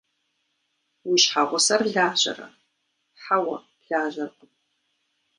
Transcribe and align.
Уи 1.07 1.17
щхьэгъусэр 1.23 1.81
лажьэрэ?– 1.93 2.47
Хьэуэ, 3.23 3.57
лажьэркъым. 3.87 4.51